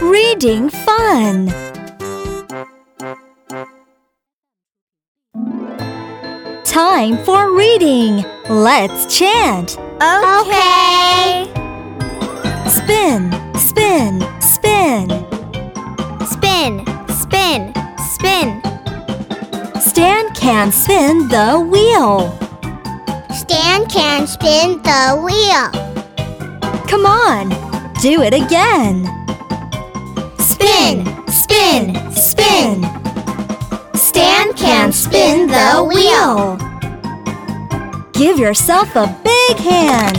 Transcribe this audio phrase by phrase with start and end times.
[0.00, 1.48] reading fun.
[6.64, 8.24] Time for reading.
[8.48, 9.76] Let's chant.
[10.00, 11.44] Okay.
[12.66, 15.08] Spin, spin, spin.
[16.26, 18.62] Spin, spin, spin.
[19.80, 22.30] Stan can spin the wheel.
[23.34, 25.70] Stan can spin the wheel.
[26.88, 27.50] Come on,
[28.00, 29.19] do it again.
[30.80, 32.82] Spin, spin, spin.
[33.94, 36.56] Stan can spin the wheel.
[38.12, 40.16] Give yourself a big hand.